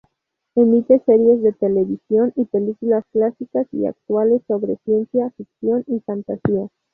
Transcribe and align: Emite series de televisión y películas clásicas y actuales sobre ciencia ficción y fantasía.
Emite 0.55 0.97
series 1.05 1.43
de 1.43 1.53
televisión 1.53 2.33
y 2.35 2.45
películas 2.45 3.03
clásicas 3.13 3.67
y 3.71 3.85
actuales 3.85 4.41
sobre 4.47 4.77
ciencia 4.77 5.29
ficción 5.37 5.83
y 5.85 5.99
fantasía. 5.99 6.69